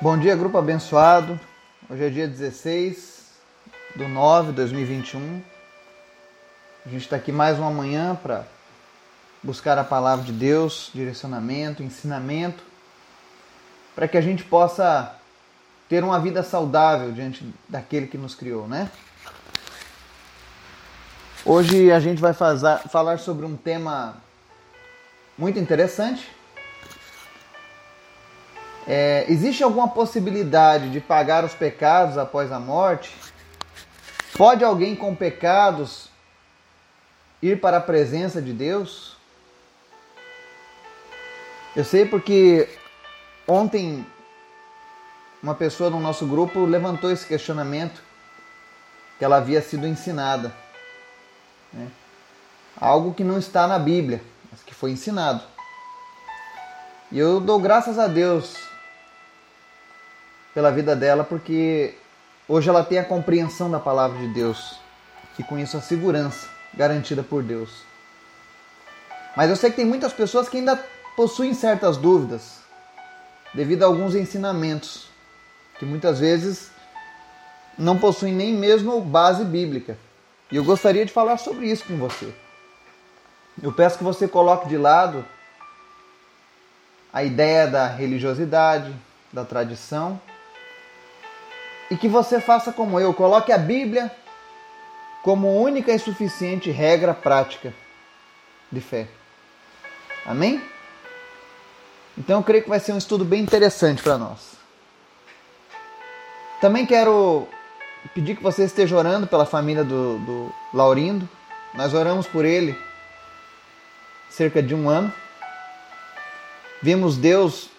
Bom 0.00 0.16
dia, 0.16 0.36
grupo 0.36 0.56
abençoado. 0.56 1.40
Hoje 1.90 2.04
é 2.04 2.08
dia 2.08 2.28
16 2.28 3.32
do 3.96 4.06
9 4.06 4.50
de 4.50 4.52
2021. 4.58 5.42
A 6.86 6.88
gente 6.88 7.02
está 7.02 7.16
aqui 7.16 7.32
mais 7.32 7.58
uma 7.58 7.72
manhã 7.72 8.14
para 8.14 8.44
buscar 9.42 9.76
a 9.76 9.82
palavra 9.82 10.24
de 10.24 10.30
Deus, 10.30 10.92
direcionamento, 10.94 11.82
ensinamento, 11.82 12.62
para 13.96 14.06
que 14.06 14.16
a 14.16 14.20
gente 14.20 14.44
possa 14.44 15.16
ter 15.88 16.04
uma 16.04 16.20
vida 16.20 16.44
saudável 16.44 17.10
diante 17.10 17.52
daquele 17.68 18.06
que 18.06 18.16
nos 18.16 18.36
criou, 18.36 18.68
né? 18.68 18.88
Hoje 21.44 21.90
a 21.90 21.98
gente 21.98 22.20
vai 22.20 22.32
fazer, 22.32 22.78
falar 22.88 23.18
sobre 23.18 23.44
um 23.44 23.56
tema 23.56 24.16
muito 25.36 25.58
interessante 25.58 26.37
é, 28.90 29.26
existe 29.28 29.62
alguma 29.62 29.86
possibilidade 29.86 30.90
de 30.90 30.98
pagar 30.98 31.44
os 31.44 31.52
pecados 31.52 32.16
após 32.16 32.50
a 32.50 32.58
morte? 32.58 33.14
Pode 34.34 34.64
alguém 34.64 34.96
com 34.96 35.14
pecados 35.14 36.08
ir 37.42 37.60
para 37.60 37.76
a 37.76 37.82
presença 37.82 38.40
de 38.40 38.50
Deus? 38.50 39.14
Eu 41.76 41.84
sei 41.84 42.06
porque 42.06 42.66
ontem 43.46 44.06
uma 45.42 45.54
pessoa 45.54 45.90
no 45.90 46.00
nosso 46.00 46.26
grupo 46.26 46.64
levantou 46.64 47.12
esse 47.12 47.26
questionamento 47.26 48.02
que 49.18 49.24
ela 49.24 49.36
havia 49.36 49.60
sido 49.60 49.86
ensinada. 49.86 50.50
Né? 51.74 51.88
Algo 52.80 53.12
que 53.12 53.22
não 53.22 53.38
está 53.38 53.66
na 53.66 53.78
Bíblia, 53.78 54.22
mas 54.50 54.62
que 54.62 54.74
foi 54.74 54.92
ensinado. 54.92 55.42
E 57.12 57.18
eu 57.18 57.38
dou 57.38 57.60
graças 57.60 57.98
a 57.98 58.06
Deus 58.06 58.67
pela 60.58 60.72
vida 60.72 60.96
dela, 60.96 61.22
porque 61.22 61.94
hoje 62.48 62.68
ela 62.68 62.82
tem 62.82 62.98
a 62.98 63.04
compreensão 63.04 63.70
da 63.70 63.78
palavra 63.78 64.18
de 64.18 64.26
Deus 64.26 64.74
e 65.38 65.42
com 65.44 65.56
isso 65.56 65.76
a 65.76 65.80
segurança 65.80 66.48
garantida 66.74 67.22
por 67.22 67.44
Deus. 67.44 67.70
Mas 69.36 69.50
eu 69.50 69.54
sei 69.54 69.70
que 69.70 69.76
tem 69.76 69.84
muitas 69.84 70.12
pessoas 70.12 70.48
que 70.48 70.56
ainda 70.56 70.74
possuem 71.14 71.54
certas 71.54 71.96
dúvidas 71.96 72.58
devido 73.54 73.84
a 73.84 73.86
alguns 73.86 74.16
ensinamentos 74.16 75.06
que 75.78 75.84
muitas 75.84 76.18
vezes 76.18 76.72
não 77.78 77.96
possuem 77.96 78.34
nem 78.34 78.52
mesmo 78.52 79.00
base 79.00 79.44
bíblica. 79.44 79.96
E 80.50 80.56
eu 80.56 80.64
gostaria 80.64 81.06
de 81.06 81.12
falar 81.12 81.36
sobre 81.36 81.70
isso 81.70 81.84
com 81.84 81.96
você. 81.98 82.34
Eu 83.62 83.72
peço 83.72 83.96
que 83.96 84.02
você 84.02 84.26
coloque 84.26 84.68
de 84.68 84.76
lado 84.76 85.24
a 87.12 87.22
ideia 87.22 87.68
da 87.68 87.86
religiosidade, 87.86 88.92
da 89.32 89.44
tradição 89.44 90.20
e 91.90 91.96
que 91.96 92.08
você 92.08 92.40
faça 92.40 92.72
como 92.72 93.00
eu, 93.00 93.14
coloque 93.14 93.52
a 93.52 93.58
Bíblia 93.58 94.10
como 95.22 95.60
única 95.60 95.92
e 95.92 95.98
suficiente 95.98 96.70
regra 96.70 97.14
prática 97.14 97.72
de 98.70 98.80
fé. 98.80 99.08
Amém? 100.24 100.62
Então 102.16 102.38
eu 102.38 102.42
creio 102.42 102.62
que 102.62 102.68
vai 102.68 102.80
ser 102.80 102.92
um 102.92 102.98
estudo 102.98 103.24
bem 103.24 103.42
interessante 103.42 104.02
para 104.02 104.18
nós. 104.18 104.56
Também 106.60 106.84
quero 106.84 107.46
pedir 108.14 108.36
que 108.36 108.42
você 108.42 108.64
esteja 108.64 108.96
orando 108.96 109.26
pela 109.26 109.46
família 109.46 109.84
do, 109.84 110.18
do 110.18 110.54
Laurindo. 110.74 111.28
Nós 111.74 111.94
oramos 111.94 112.26
por 112.26 112.44
ele 112.44 112.76
cerca 114.28 114.62
de 114.62 114.74
um 114.74 114.88
ano. 114.88 115.12
Vimos 116.82 117.16
Deus 117.16 117.70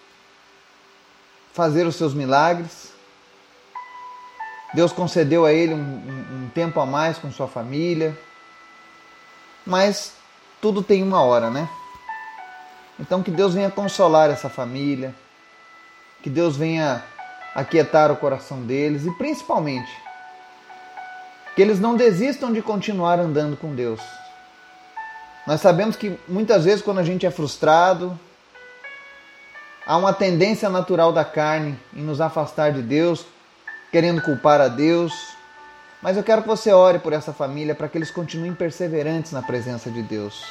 fazer 1.52 1.86
os 1.86 1.96
seus 1.96 2.14
milagres. 2.14 2.92
Deus 4.72 4.92
concedeu 4.92 5.44
a 5.44 5.52
ele 5.52 5.74
um, 5.74 5.78
um, 5.78 6.50
tempo 6.54 6.78
a 6.80 6.86
mais 6.86 7.18
com 7.18 7.30
sua 7.32 7.48
família, 7.48 8.16
mas 9.66 10.14
tudo 10.60 10.82
tem 10.82 11.02
uma 11.02 11.22
hora, 11.22 11.50
né? 11.50 11.68
Então 12.98 13.22
que 13.22 13.30
Deus 13.30 13.54
venha 13.54 13.70
consolar 13.70 14.30
essa 14.30 14.48
família, 14.48 15.14
que 16.22 16.30
Deus 16.30 16.56
venha 16.56 17.02
aquietar 17.54 18.12
o 18.12 18.16
coração 18.16 18.62
deles 18.62 19.04
e 19.04 19.10
principalmente 19.12 19.90
que 21.56 21.62
eles 21.62 21.80
não 21.80 21.96
desistam 21.96 22.52
de 22.52 22.62
continuar 22.62 23.18
andando 23.18 23.56
com 23.56 23.74
Deus. 23.74 24.00
Nós 25.46 25.60
sabemos 25.60 25.96
que 25.96 26.16
muitas 26.28 26.64
vezes 26.64 26.82
quando 26.82 26.98
a 26.98 27.02
gente 27.02 27.26
é 27.26 27.30
frustrado, 27.30 28.18
há 29.84 29.96
uma 29.96 30.12
tendência 30.12 30.68
natural 30.68 31.12
da 31.12 31.24
carne 31.24 31.76
em 31.92 32.02
nos 32.02 32.20
afastar 32.20 32.72
de 32.72 32.82
Deus, 32.82 33.26
querendo 33.90 34.22
culpar 34.22 34.60
a 34.60 34.68
Deus. 34.68 35.12
Mas 36.02 36.16
eu 36.16 36.22
quero 36.22 36.42
que 36.42 36.48
você 36.48 36.72
ore 36.72 36.98
por 36.98 37.12
essa 37.12 37.32
família 37.32 37.74
para 37.74 37.88
que 37.88 37.98
eles 37.98 38.10
continuem 38.10 38.54
perseverantes 38.54 39.32
na 39.32 39.42
presença 39.42 39.90
de 39.90 40.02
Deus. 40.02 40.42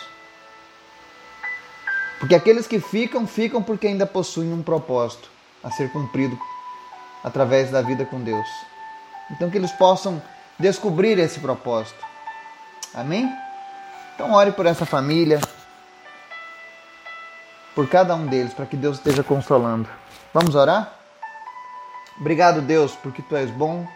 Porque 2.19 2.35
aqueles 2.35 2.67
que 2.67 2.79
ficam, 2.79 3.25
ficam 3.25 3.63
porque 3.63 3.87
ainda 3.87 4.05
possuem 4.05 4.51
um 4.51 4.61
propósito 4.61 5.29
a 5.63 5.71
ser 5.71 5.91
cumprido 5.91 6.37
através 7.23 7.71
da 7.71 7.81
vida 7.81 8.05
com 8.05 8.21
Deus. 8.21 8.47
Então 9.31 9.49
que 9.49 9.57
eles 9.57 9.71
possam 9.71 10.21
descobrir 10.59 11.17
esse 11.17 11.39
propósito. 11.39 12.05
Amém? 12.93 13.31
Então 14.13 14.33
ore 14.33 14.51
por 14.51 14.65
essa 14.65 14.85
família, 14.85 15.39
por 17.73 17.87
cada 17.87 18.13
um 18.15 18.27
deles, 18.27 18.53
para 18.53 18.65
que 18.65 18.75
Deus 18.75 18.97
esteja 18.97 19.23
consolando. 19.23 19.87
Vamos 20.33 20.55
orar? 20.55 20.98
Obrigado, 22.19 22.61
Deus, 22.61 22.95
porque 22.95 23.21
tu 23.21 23.35
és 23.35 23.49
bom, 23.49 23.87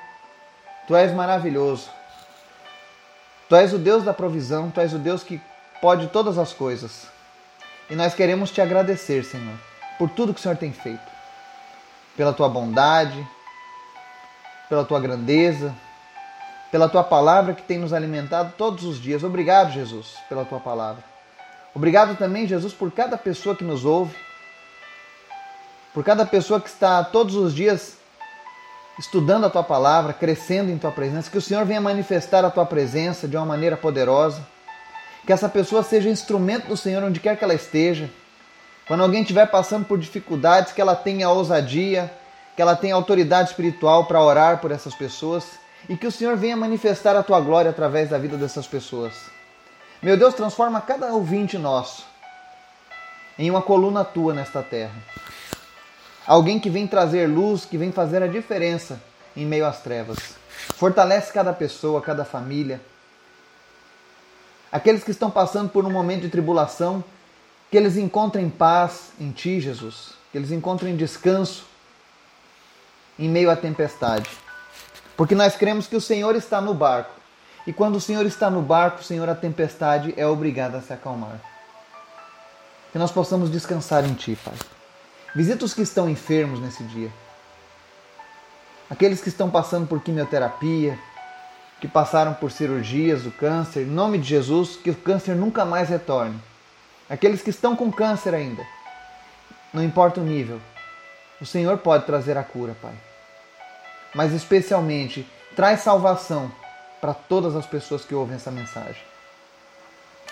tu 0.88 0.96
és 0.96 1.14
maravilhoso. 1.14 1.90
Tu 3.50 3.56
és 3.56 3.74
o 3.74 3.78
Deus 3.78 4.04
da 4.04 4.14
provisão, 4.14 4.72
tu 4.72 4.80
és 4.80 4.94
o 4.94 4.98
Deus 4.98 5.24
que 5.24 5.42
pode 5.82 6.08
todas 6.08 6.38
as 6.38 6.54
coisas. 6.54 7.08
E 7.90 7.96
nós 7.96 8.16
queremos 8.16 8.50
te 8.50 8.62
agradecer, 8.62 9.26
Senhor, 9.26 9.58
por 10.00 10.10
tudo 10.10 10.34
que 10.34 10.40
o 10.40 10.42
Senhor 10.42 10.56
tem 10.56 10.72
feito. 10.72 11.12
Pela 12.16 12.32
tua 12.32 12.48
bondade, 12.48 13.28
pela 14.70 14.86
tua 14.86 15.02
grandeza, 15.02 15.76
pela 16.72 16.88
tua 16.88 17.04
palavra 17.04 17.54
que 17.54 17.62
tem 17.62 17.78
nos 17.78 17.92
alimentado 17.92 18.54
todos 18.58 18.86
os 18.86 19.02
dias. 19.02 19.24
Obrigado, 19.24 19.74
Jesus, 19.74 20.16
pela 20.30 20.46
tua 20.46 20.62
palavra. 20.62 21.04
Obrigado 21.76 22.16
também, 22.16 22.48
Jesus, 22.48 22.74
por 22.74 22.90
cada 22.92 23.18
pessoa 23.18 23.56
que 23.56 23.64
nos 23.66 23.84
ouve, 23.84 24.16
por 25.94 26.06
cada 26.06 26.26
pessoa 26.26 26.62
que 26.62 26.70
está 26.70 27.04
todos 27.04 27.36
os 27.36 27.54
dias 27.54 27.98
estudando 28.98 29.46
a 29.46 29.50
tua 29.50 29.64
palavra, 29.64 30.14
crescendo 30.14 30.72
em 30.72 30.78
tua 30.78 30.92
presença, 30.92 31.30
que 31.30 31.38
o 31.38 31.42
Senhor 31.42 31.66
venha 31.66 31.82
manifestar 31.82 32.46
a 32.46 32.50
tua 32.50 32.66
presença 32.66 33.28
de 33.28 33.36
uma 33.36 33.46
maneira 33.46 33.76
poderosa, 33.76 34.46
que 35.26 35.34
essa 35.34 35.50
pessoa 35.50 35.82
seja 35.84 36.10
instrumento 36.10 36.68
do 36.68 36.78
Senhor 36.78 37.04
onde 37.04 37.20
quer 37.20 37.38
que 37.38 37.44
ela 37.44 37.54
esteja. 37.54 38.10
Quando 38.88 39.02
alguém 39.02 39.22
estiver 39.22 39.46
passando 39.48 39.86
por 39.86 39.98
dificuldades, 39.98 40.74
que 40.74 40.82
ela 40.82 40.96
tenha 40.96 41.30
ousadia, 41.30 42.12
que 42.56 42.62
ela 42.62 42.76
tenha 42.76 42.96
autoridade 42.96 43.50
espiritual 43.50 44.06
para 44.06 44.22
orar 44.22 44.60
por 44.60 44.72
essas 44.72 44.94
pessoas 44.94 45.44
e 45.90 45.98
que 45.98 46.08
o 46.08 46.12
Senhor 46.12 46.36
venha 46.36 46.56
manifestar 46.56 47.16
a 47.16 47.24
tua 47.24 47.40
glória 47.40 47.72
através 47.72 48.10
da 48.10 48.18
vida 48.18 48.38
dessas 48.38 48.68
pessoas. 48.68 49.14
Meu 50.02 50.18
Deus, 50.18 50.34
transforma 50.34 50.82
cada 50.82 51.08
ouvinte 51.14 51.58
nosso 51.58 52.06
em 53.40 53.50
uma 53.50 53.62
coluna 53.62 54.04
tua 54.04 54.34
nesta 54.34 54.62
terra. 54.62 54.94
Alguém 56.26 56.60
que 56.60 56.70
vem 56.70 56.88
trazer 56.88 57.28
luz, 57.28 57.66
que 57.66 57.78
vem 57.78 57.92
fazer 57.92 58.24
a 58.24 58.28
diferença 58.28 59.00
em 59.36 59.46
meio 59.46 59.66
às 59.66 59.82
trevas. 59.82 60.18
Fortalece 60.76 61.34
cada 61.34 61.52
pessoa, 61.52 62.02
cada 62.02 62.24
família. 62.24 62.80
Aqueles 64.72 65.04
que 65.04 65.12
estão 65.12 65.30
passando 65.30 65.70
por 65.70 65.86
um 65.86 65.92
momento 65.92 66.22
de 66.22 66.30
tribulação, 66.30 67.04
que 67.70 67.78
eles 67.78 67.98
encontrem 67.98 68.50
paz 68.50 69.12
em 69.20 69.32
Ti, 69.32 69.60
Jesus. 69.60 70.14
Que 70.32 70.38
eles 70.38 70.52
encontrem 70.52 70.96
descanso 70.96 71.66
em 73.20 73.30
meio 73.30 73.52
à 73.52 73.56
tempestade. 73.56 74.30
Porque 75.18 75.36
nós 75.36 75.56
cremos 75.56 75.88
que 75.88 75.96
o 75.96 76.02
Senhor 76.02 76.36
está 76.36 76.62
no 76.62 76.74
barco. 76.74 77.12
E 77.68 77.74
quando 77.74 77.96
o 77.96 78.02
Senhor 78.02 78.26
está 78.26 78.50
no 78.50 78.62
barco, 78.62 79.04
Senhor, 79.04 79.28
a 79.30 79.36
tempestade 79.36 80.14
é 80.18 80.26
obrigada 80.26 80.78
a 80.78 80.82
se 80.82 80.92
acalmar. 80.92 81.40
Que 82.92 82.98
nós 82.98 83.12
possamos 83.12 83.52
descansar 83.52 84.06
em 84.06 84.14
Ti, 84.14 84.38
Pai. 84.44 84.56
Visita 85.36 85.66
os 85.66 85.74
que 85.74 85.82
estão 85.82 86.10
enfermos 86.10 86.60
nesse 86.60 86.84
dia. 86.84 87.12
Aqueles 88.90 89.22
que 89.22 89.30
estão 89.30 89.50
passando 89.50 89.88
por 89.88 90.02
quimioterapia, 90.02 91.00
que 91.82 91.88
passaram 91.88 92.34
por 92.34 92.52
cirurgias 92.52 93.24
do 93.24 93.32
câncer, 93.32 93.82
em 93.82 93.90
nome 93.90 94.20
de 94.20 94.28
Jesus, 94.30 94.76
que 94.76 94.92
o 94.92 94.96
câncer 94.96 95.36
nunca 95.36 95.66
mais 95.66 95.90
retorne. 95.90 96.40
Aqueles 97.10 97.42
que 97.42 97.50
estão 97.50 97.76
com 97.76 97.92
câncer 97.92 98.34
ainda, 98.34 98.66
não 99.74 99.84
importa 99.84 100.22
o 100.22 100.24
nível, 100.24 100.62
o 101.42 101.46
Senhor 101.46 101.78
pode 101.80 102.06
trazer 102.06 102.38
a 102.38 102.44
cura, 102.44 102.76
Pai. 102.82 102.94
Mas 104.14 104.32
especialmente, 104.32 105.28
traz 105.56 105.82
salvação 105.82 106.52
para 107.02 107.14
todas 107.14 107.56
as 107.56 107.66
pessoas 107.66 108.06
que 108.06 108.16
ouvem 108.16 108.36
essa 108.36 108.52
mensagem. 108.52 109.02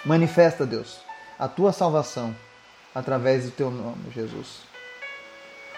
Manifesta, 0.05 0.65
Deus, 0.65 1.01
a 1.37 1.47
tua 1.47 1.73
salvação 1.73 2.35
através 2.93 3.45
do 3.45 3.51
teu 3.51 3.69
nome, 3.69 4.11
Jesus. 4.13 4.70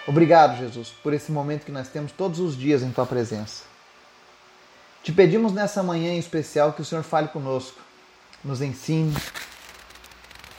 Obrigado, 0.06 0.58
Jesus, 0.58 0.90
por 1.02 1.14
esse 1.14 1.32
momento 1.32 1.64
que 1.64 1.72
nós 1.72 1.88
temos 1.88 2.12
todos 2.12 2.38
os 2.38 2.56
dias 2.56 2.82
em 2.82 2.90
tua 2.90 3.06
presença. 3.06 3.64
Te 5.02 5.12
pedimos 5.12 5.52
nessa 5.52 5.82
manhã 5.82 6.12
em 6.12 6.18
especial 6.18 6.72
que 6.72 6.82
o 6.82 6.84
Senhor 6.84 7.02
fale 7.02 7.28
conosco, 7.28 7.78
nos 8.42 8.60
ensine, 8.60 9.14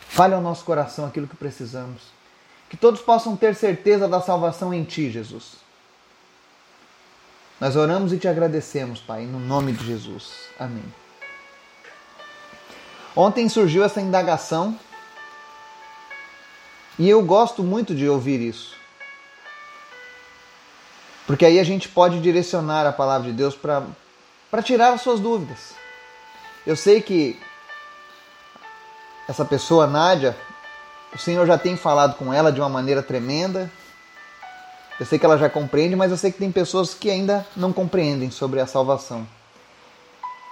fale 0.09 0.33
ao 0.33 0.41
nosso 0.41 0.63
coração 0.65 1.05
aquilo 1.05 1.27
que 1.27 1.35
precisamos. 1.35 2.01
Que 2.69 2.77
todos 2.77 3.01
possam 3.01 3.37
ter 3.37 3.53
certeza 3.55 4.07
da 4.07 4.19
salvação 4.19 4.73
em 4.73 4.83
Ti, 4.83 5.11
Jesus. 5.11 5.57
Nós 7.59 7.75
oramos 7.75 8.11
e 8.11 8.17
te 8.17 8.27
agradecemos, 8.27 8.99
Pai, 8.99 9.25
no 9.25 9.39
nome 9.39 9.71
de 9.71 9.85
Jesus. 9.85 10.49
Amém. 10.59 10.83
Ontem 13.15 13.47
surgiu 13.47 13.83
essa 13.83 14.01
indagação 14.01 14.77
e 16.99 17.07
eu 17.07 17.23
gosto 17.23 17.63
muito 17.63 17.95
de 17.95 18.09
ouvir 18.09 18.41
isso. 18.41 18.75
Porque 21.25 21.45
aí 21.45 21.59
a 21.59 21.63
gente 21.63 21.89
pode 21.89 22.19
direcionar 22.21 22.85
a 22.85 22.91
palavra 22.91 23.29
de 23.29 23.33
Deus 23.33 23.55
para 23.55 24.61
tirar 24.63 24.93
as 24.93 25.01
suas 25.01 25.19
dúvidas. 25.19 25.73
Eu 26.65 26.75
sei 26.75 27.01
que 27.01 27.39
essa 29.27 29.43
pessoa, 29.43 29.87
Nádia, 29.87 30.37
o 31.13 31.17
Senhor 31.17 31.45
já 31.47 31.57
tem 31.57 31.75
falado 31.75 32.15
com 32.15 32.33
ela 32.33 32.51
de 32.51 32.59
uma 32.59 32.69
maneira 32.69 33.01
tremenda. 33.01 33.71
Eu 34.99 35.05
sei 35.05 35.19
que 35.19 35.25
ela 35.25 35.37
já 35.37 35.49
compreende, 35.49 35.95
mas 35.95 36.11
eu 36.11 36.17
sei 36.17 36.31
que 36.31 36.37
tem 36.37 36.51
pessoas 36.51 36.93
que 36.93 37.09
ainda 37.09 37.45
não 37.55 37.73
compreendem 37.73 38.31
sobre 38.31 38.59
a 38.59 38.67
salvação. 38.67 39.27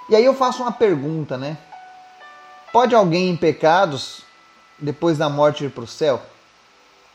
E 0.09 0.15
aí 0.15 0.25
eu 0.25 0.33
faço 0.33 0.63
uma 0.63 0.71
pergunta, 0.71 1.37
né? 1.37 1.57
Pode 2.73 2.93
alguém 2.93 3.29
em 3.29 3.37
pecados, 3.37 4.21
depois 4.77 5.17
da 5.17 5.29
morte, 5.29 5.63
ir 5.63 5.69
para 5.69 5.85
o 5.85 5.87
céu? 5.87 6.21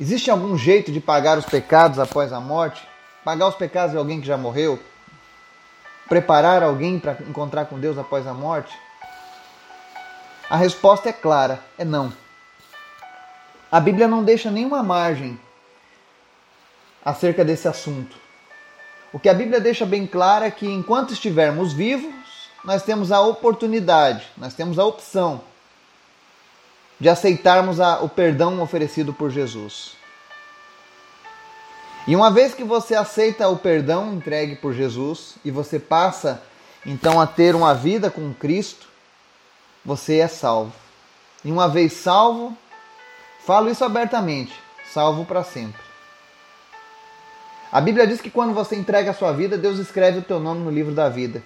Existe 0.00 0.30
algum 0.30 0.56
jeito 0.56 0.90
de 0.90 1.00
pagar 1.00 1.36
os 1.36 1.44
pecados 1.44 1.98
após 1.98 2.32
a 2.32 2.40
morte? 2.40 2.87
Pagar 3.28 3.48
os 3.48 3.56
pecados 3.56 3.92
de 3.92 3.98
alguém 3.98 4.22
que 4.22 4.26
já 4.26 4.38
morreu? 4.38 4.78
Preparar 6.08 6.62
alguém 6.62 6.98
para 6.98 7.12
encontrar 7.28 7.66
com 7.66 7.78
Deus 7.78 7.98
após 7.98 8.26
a 8.26 8.32
morte? 8.32 8.74
A 10.48 10.56
resposta 10.56 11.10
é 11.10 11.12
clara: 11.12 11.62
é 11.76 11.84
não. 11.84 12.10
A 13.70 13.78
Bíblia 13.80 14.08
não 14.08 14.24
deixa 14.24 14.50
nenhuma 14.50 14.82
margem 14.82 15.38
acerca 17.04 17.44
desse 17.44 17.68
assunto. 17.68 18.16
O 19.12 19.18
que 19.18 19.28
a 19.28 19.34
Bíblia 19.34 19.60
deixa 19.60 19.84
bem 19.84 20.06
claro 20.06 20.46
é 20.46 20.50
que 20.50 20.66
enquanto 20.66 21.12
estivermos 21.12 21.74
vivos, 21.74 22.14
nós 22.64 22.82
temos 22.82 23.12
a 23.12 23.20
oportunidade, 23.20 24.26
nós 24.38 24.54
temos 24.54 24.78
a 24.78 24.86
opção 24.86 25.42
de 26.98 27.10
aceitarmos 27.10 27.78
a, 27.78 28.00
o 28.00 28.08
perdão 28.08 28.58
oferecido 28.62 29.12
por 29.12 29.28
Jesus. 29.28 29.97
E 32.08 32.16
uma 32.16 32.30
vez 32.30 32.54
que 32.54 32.64
você 32.64 32.94
aceita 32.94 33.46
o 33.50 33.58
perdão 33.58 34.14
entregue 34.14 34.56
por 34.56 34.72
Jesus 34.72 35.34
e 35.44 35.50
você 35.50 35.78
passa 35.78 36.42
então 36.86 37.20
a 37.20 37.26
ter 37.26 37.54
uma 37.54 37.74
vida 37.74 38.10
com 38.10 38.32
Cristo, 38.32 38.88
você 39.84 40.20
é 40.20 40.26
salvo. 40.26 40.72
E 41.44 41.52
uma 41.52 41.68
vez 41.68 41.92
salvo, 41.92 42.56
falo 43.44 43.70
isso 43.70 43.84
abertamente, 43.84 44.54
salvo 44.90 45.26
para 45.26 45.44
sempre. 45.44 45.82
A 47.70 47.78
Bíblia 47.78 48.06
diz 48.06 48.22
que 48.22 48.30
quando 48.30 48.54
você 48.54 48.74
entrega 48.74 49.10
a 49.10 49.14
sua 49.14 49.30
vida, 49.32 49.58
Deus 49.58 49.78
escreve 49.78 50.20
o 50.20 50.22
teu 50.22 50.40
nome 50.40 50.62
no 50.62 50.70
livro 50.70 50.94
da 50.94 51.10
vida. 51.10 51.42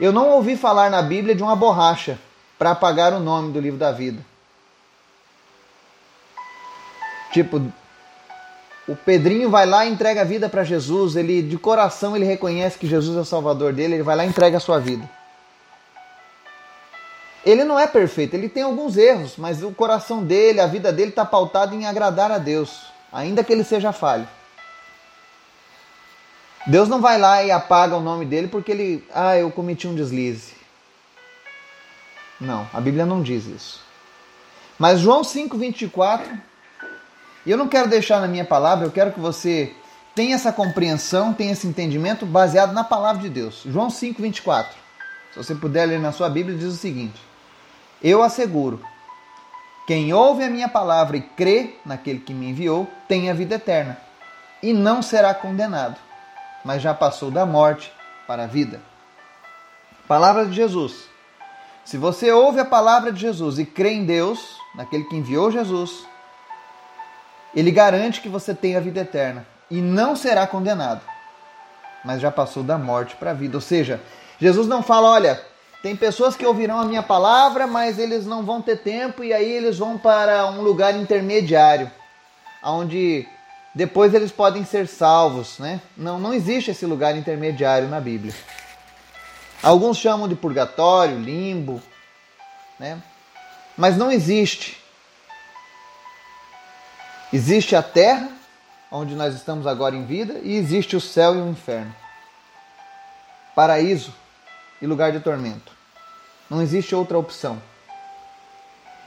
Eu 0.00 0.12
não 0.12 0.28
ouvi 0.30 0.56
falar 0.56 0.90
na 0.90 1.02
Bíblia 1.02 1.36
de 1.36 1.42
uma 1.44 1.54
borracha 1.54 2.18
para 2.58 2.72
apagar 2.72 3.12
o 3.12 3.20
nome 3.20 3.52
do 3.52 3.60
livro 3.60 3.78
da 3.78 3.92
vida. 3.92 4.20
Tipo, 7.30 7.72
o 8.86 8.94
Pedrinho 8.94 9.48
vai 9.48 9.64
lá 9.64 9.86
e 9.86 9.90
entrega 9.90 10.20
a 10.20 10.24
vida 10.24 10.48
para 10.48 10.62
Jesus, 10.62 11.16
ele 11.16 11.42
de 11.42 11.56
coração 11.56 12.14
ele 12.14 12.24
reconhece 12.24 12.78
que 12.78 12.86
Jesus 12.86 13.16
é 13.16 13.20
o 13.20 13.24
salvador 13.24 13.72
dele, 13.72 13.94
ele 13.94 14.02
vai 14.02 14.14
lá 14.14 14.24
e 14.24 14.28
entrega 14.28 14.58
a 14.58 14.60
sua 14.60 14.78
vida. 14.78 15.08
Ele 17.44 17.64
não 17.64 17.78
é 17.78 17.86
perfeito, 17.86 18.34
ele 18.34 18.48
tem 18.48 18.62
alguns 18.62 18.96
erros, 18.96 19.34
mas 19.36 19.62
o 19.62 19.70
coração 19.70 20.22
dele, 20.22 20.60
a 20.60 20.66
vida 20.66 20.92
dele 20.92 21.10
está 21.10 21.24
pautada 21.24 21.74
em 21.74 21.86
agradar 21.86 22.30
a 22.30 22.38
Deus, 22.38 22.86
ainda 23.12 23.44
que 23.44 23.52
ele 23.52 23.64
seja 23.64 23.92
falho. 23.92 24.26
Deus 26.66 26.88
não 26.88 27.00
vai 27.00 27.18
lá 27.18 27.44
e 27.44 27.50
apaga 27.50 27.96
o 27.96 28.00
nome 28.00 28.24
dele 28.24 28.48
porque 28.48 28.72
ele, 28.72 29.06
ah, 29.14 29.36
eu 29.36 29.50
cometi 29.50 29.86
um 29.86 29.94
deslize. 29.94 30.54
Não, 32.40 32.66
a 32.72 32.80
Bíblia 32.80 33.04
não 33.04 33.22
diz 33.22 33.46
isso. 33.46 33.80
Mas 34.78 35.00
João 35.00 35.22
5:24 35.22 36.40
e 37.44 37.50
eu 37.50 37.56
não 37.56 37.68
quero 37.68 37.88
deixar 37.88 38.20
na 38.20 38.28
minha 38.28 38.44
palavra, 38.44 38.86
eu 38.86 38.90
quero 38.90 39.12
que 39.12 39.20
você 39.20 39.74
tenha 40.14 40.34
essa 40.34 40.52
compreensão, 40.52 41.32
tenha 41.32 41.52
esse 41.52 41.66
entendimento 41.66 42.24
baseado 42.24 42.72
na 42.72 42.84
palavra 42.84 43.22
de 43.22 43.28
Deus. 43.28 43.62
João 43.66 43.90
5, 43.90 44.22
24. 44.22 44.76
Se 45.32 45.36
você 45.36 45.54
puder 45.54 45.86
ler 45.86 45.98
na 45.98 46.12
sua 46.12 46.30
Bíblia, 46.30 46.56
diz 46.56 46.72
o 46.72 46.76
seguinte: 46.76 47.20
Eu 48.02 48.22
asseguro, 48.22 48.80
quem 49.86 50.14
ouve 50.14 50.44
a 50.44 50.50
minha 50.50 50.68
palavra 50.68 51.16
e 51.16 51.20
crê 51.20 51.74
naquele 51.84 52.20
que 52.20 52.32
me 52.32 52.50
enviou, 52.50 52.88
tem 53.08 53.30
a 53.30 53.34
vida 53.34 53.56
eterna 53.56 53.98
e 54.62 54.72
não 54.72 55.02
será 55.02 55.34
condenado, 55.34 55.96
mas 56.64 56.80
já 56.80 56.94
passou 56.94 57.30
da 57.30 57.44
morte 57.44 57.92
para 58.26 58.44
a 58.44 58.46
vida. 58.46 58.80
Palavra 60.08 60.46
de 60.46 60.54
Jesus. 60.54 61.08
Se 61.84 61.98
você 61.98 62.32
ouve 62.32 62.60
a 62.60 62.64
palavra 62.64 63.12
de 63.12 63.20
Jesus 63.20 63.58
e 63.58 63.66
crê 63.66 63.90
em 63.90 64.06
Deus, 64.06 64.56
naquele 64.74 65.04
que 65.04 65.16
enviou 65.16 65.50
Jesus, 65.50 66.06
ele 67.54 67.70
garante 67.70 68.20
que 68.20 68.28
você 68.28 68.54
tem 68.54 68.76
a 68.76 68.80
vida 68.80 69.00
eterna 69.00 69.46
e 69.70 69.80
não 69.80 70.16
será 70.16 70.46
condenado, 70.46 71.00
mas 72.04 72.20
já 72.20 72.30
passou 72.30 72.62
da 72.62 72.76
morte 72.76 73.16
para 73.16 73.30
a 73.30 73.34
vida. 73.34 73.56
Ou 73.56 73.60
seja, 73.60 74.00
Jesus 74.38 74.66
não 74.66 74.82
fala, 74.82 75.10
olha, 75.10 75.40
tem 75.82 75.94
pessoas 75.94 76.36
que 76.36 76.46
ouvirão 76.46 76.80
a 76.80 76.84
minha 76.84 77.02
palavra, 77.02 77.66
mas 77.66 77.98
eles 77.98 78.26
não 78.26 78.42
vão 78.42 78.62
ter 78.62 78.78
tempo 78.78 79.22
e 79.22 79.32
aí 79.32 79.50
eles 79.50 79.78
vão 79.78 79.98
para 79.98 80.46
um 80.46 80.60
lugar 80.62 80.94
intermediário, 80.96 81.90
onde 82.62 83.26
depois 83.74 84.14
eles 84.14 84.30
podem 84.30 84.64
ser 84.64 84.86
salvos, 84.86 85.58
né? 85.58 85.80
Não, 85.96 86.18
não 86.18 86.32
existe 86.32 86.70
esse 86.70 86.86
lugar 86.86 87.16
intermediário 87.16 87.88
na 87.88 88.00
Bíblia. 88.00 88.32
Alguns 89.62 89.96
chamam 89.96 90.28
de 90.28 90.34
purgatório, 90.34 91.18
limbo, 91.18 91.82
né? 92.78 93.00
Mas 93.76 93.96
não 93.96 94.12
existe. 94.12 94.83
Existe 97.34 97.74
a 97.74 97.82
terra, 97.82 98.28
onde 98.92 99.16
nós 99.16 99.34
estamos 99.34 99.66
agora 99.66 99.96
em 99.96 100.04
vida, 100.04 100.38
e 100.44 100.54
existe 100.54 100.94
o 100.94 101.00
céu 101.00 101.34
e 101.34 101.38
o 101.38 101.48
inferno. 101.48 101.92
Paraíso 103.56 104.14
e 104.80 104.86
lugar 104.86 105.10
de 105.10 105.18
tormento. 105.18 105.72
Não 106.48 106.62
existe 106.62 106.94
outra 106.94 107.18
opção. 107.18 107.60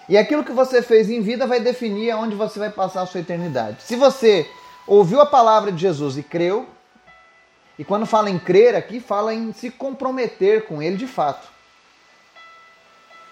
E 0.09 0.17
aquilo 0.17 0.43
que 0.43 0.51
você 0.51 0.81
fez 0.81 1.09
em 1.09 1.21
vida 1.21 1.47
vai 1.47 1.61
definir 1.61 2.11
aonde 2.11 2.35
você 2.35 2.59
vai 2.59 2.69
passar 2.69 3.03
a 3.03 3.05
sua 3.05 3.21
eternidade. 3.21 3.81
Se 3.83 3.95
você 3.95 4.45
ouviu 4.85 5.21
a 5.21 5.25
palavra 5.25 5.71
de 5.71 5.79
Jesus 5.79 6.17
e 6.17 6.23
creu, 6.23 6.67
e 7.79 7.85
quando 7.85 8.05
fala 8.05 8.29
em 8.29 8.37
crer 8.37 8.75
aqui, 8.75 8.99
fala 8.99 9.33
em 9.33 9.53
se 9.53 9.71
comprometer 9.71 10.65
com 10.65 10.81
ele 10.81 10.97
de 10.97 11.07
fato. 11.07 11.47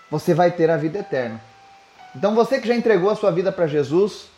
Você 0.09 0.33
vai 0.33 0.51
ter 0.51 0.69
a 0.69 0.77
vida 0.77 0.99
eterna. 0.99 1.41
Então 2.15 2.33
você 2.33 2.61
que 2.61 2.67
já 2.69 2.75
entregou 2.75 3.09
a 3.09 3.15
sua 3.17 3.29
vida 3.29 3.51
para 3.51 3.67
Jesus, 3.67 4.33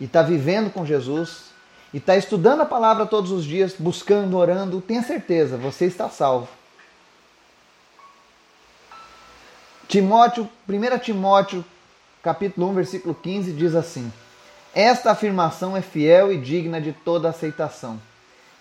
e 0.00 0.04
está 0.04 0.22
vivendo 0.22 0.70
com 0.72 0.86
Jesus 0.86 1.48
e 1.92 1.98
está 1.98 2.16
estudando 2.16 2.60
a 2.60 2.66
palavra 2.66 3.06
todos 3.06 3.30
os 3.30 3.44
dias, 3.44 3.74
buscando, 3.78 4.36
orando, 4.36 4.80
tenha 4.80 5.02
certeza, 5.02 5.56
você 5.56 5.86
está 5.86 6.08
salvo. 6.08 6.48
Timóteo, 9.88 10.48
1 10.68 10.98
Timóteo, 10.98 11.64
capítulo 12.22 12.68
1, 12.68 12.74
versículo 12.74 13.14
15 13.14 13.52
diz 13.52 13.74
assim: 13.74 14.12
Esta 14.74 15.12
afirmação 15.12 15.74
é 15.74 15.80
fiel 15.80 16.30
e 16.30 16.38
digna 16.38 16.78
de 16.78 16.92
toda 16.92 17.30
aceitação. 17.30 17.98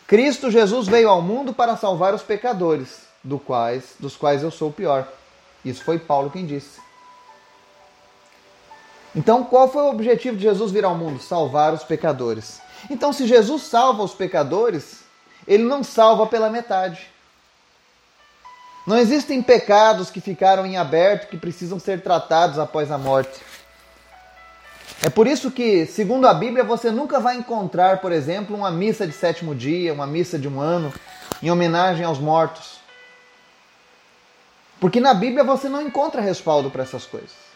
Cristo 0.08 0.50
Jesus 0.50 0.88
veio 0.88 1.10
ao 1.10 1.22
mundo 1.22 1.54
para 1.54 1.76
salvar 1.76 2.14
os 2.14 2.24
pecadores, 2.24 3.02
do 3.22 3.38
quais, 3.38 3.96
dos 4.00 4.16
quais 4.16 4.42
eu 4.42 4.50
sou 4.50 4.70
o 4.70 4.74
pior. 4.74 5.06
Isso 5.66 5.84
foi 5.84 6.00
Paulo 6.00 6.30
quem 6.30 6.46
disse. 6.46 6.80
Então, 9.18 9.44
qual 9.44 9.68
foi 9.68 9.82
o 9.82 9.90
objetivo 9.90 10.38
de 10.38 10.44
Jesus 10.44 10.72
vir 10.72 10.86
ao 10.86 10.94
mundo? 10.94 11.20
Salvar 11.20 11.74
os 11.74 11.84
pecadores. 11.84 12.62
Então, 12.88 13.12
se 13.12 13.26
Jesus 13.26 13.64
salva 13.64 14.04
os 14.04 14.14
pecadores, 14.14 15.00
ele 15.48 15.64
não 15.64 15.84
salva 15.84 16.28
pela 16.28 16.52
metade. 16.52 17.08
Não 18.86 18.96
existem 18.96 19.42
pecados 19.42 20.12
que 20.12 20.22
ficaram 20.22 20.68
em 20.68 20.78
aberto 20.78 21.30
que 21.30 21.36
precisam 21.36 21.80
ser 21.80 22.04
tratados 22.04 22.60
após 22.60 22.92
a 22.92 22.98
morte. 23.00 23.42
É 25.02 25.10
por 25.10 25.26
isso 25.26 25.50
que, 25.50 25.88
segundo 25.88 26.28
a 26.28 26.34
Bíblia, 26.36 26.64
você 26.64 26.92
nunca 26.92 27.20
vai 27.20 27.38
encontrar, 27.38 28.00
por 28.02 28.12
exemplo, 28.12 28.56
uma 28.56 28.70
missa 28.70 29.08
de 29.08 29.14
sétimo 29.14 29.56
dia, 29.56 29.96
uma 29.96 30.06
missa 30.06 30.38
de 30.38 30.48
um 30.48 30.62
ano, 30.62 30.94
em 31.42 31.50
homenagem 31.50 32.06
aos 32.06 32.20
mortos. 32.20 32.78
Porque 34.80 35.00
na 35.00 35.16
Bíblia 35.16 35.44
você 35.44 35.68
não 35.68 35.82
encontra 35.82 36.22
respaldo 36.22 36.70
para 36.70 36.84
essas 36.84 37.08
coisas. 37.08 37.48